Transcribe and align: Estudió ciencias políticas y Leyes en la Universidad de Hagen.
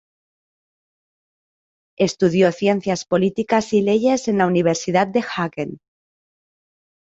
Estudió 1.99 2.51
ciencias 2.51 3.05
políticas 3.05 3.71
y 3.71 3.83
Leyes 3.83 4.27
en 4.27 4.39
la 4.39 4.47
Universidad 4.47 5.05
de 5.05 5.19
Hagen. 5.19 5.77